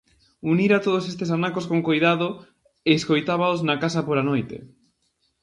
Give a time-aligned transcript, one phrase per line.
[0.53, 2.27] Unira todos estes anacos con coidado
[2.89, 4.57] e escoitábaos na casa pola noite.